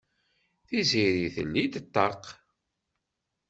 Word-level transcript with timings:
Tiziri 0.67 1.27
telli-d 1.35 1.73
ṭṭaq. 1.85 2.23